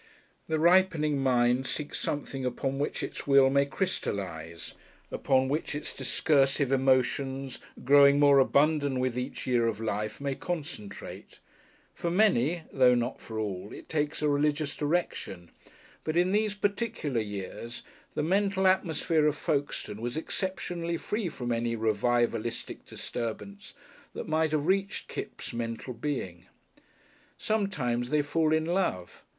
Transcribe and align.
The 0.47 0.57
ripening 0.57 1.19
mind 1.19 1.67
seeks 1.67 1.99
something 1.99 2.43
upon 2.43 2.79
which 2.79 3.03
its 3.03 3.27
will 3.27 3.51
may 3.51 3.67
crystallise, 3.67 4.73
upon 5.11 5.47
which 5.47 5.75
its 5.75 5.93
discursive 5.93 6.71
emotions, 6.71 7.59
growing 7.83 8.17
more 8.19 8.39
abundant 8.39 8.97
with 8.99 9.15
each 9.15 9.45
year 9.45 9.67
of 9.67 9.79
life, 9.79 10.19
may 10.19 10.33
concentrate. 10.33 11.37
For 11.93 12.09
many, 12.09 12.63
though 12.73 12.95
not 12.95 13.21
for 13.21 13.37
all, 13.37 13.71
it 13.71 13.89
takes 13.89 14.23
a 14.23 14.27
religious 14.27 14.75
direction, 14.75 15.51
but 16.03 16.17
in 16.17 16.31
those 16.31 16.55
particular 16.55 17.21
years 17.21 17.83
the 18.15 18.23
mental 18.23 18.65
atmosphere 18.65 19.27
of 19.27 19.35
Folkestone 19.35 20.01
was 20.01 20.17
exceptionally 20.17 20.97
free 20.97 21.29
from 21.29 21.51
any 21.51 21.77
revivalistic 21.77 22.87
disturbance 22.87 23.75
that 24.15 24.27
might 24.27 24.49
have 24.49 24.65
reached 24.65 25.07
Kipps' 25.07 25.53
mental 25.53 25.93
being. 25.93 26.47
Sometimes 27.37 28.09
they 28.09 28.23
fall 28.23 28.51
in 28.51 28.65
love. 28.65 29.23